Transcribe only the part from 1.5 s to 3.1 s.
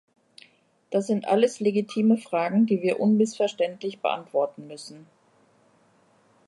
legitime Fragen, die wir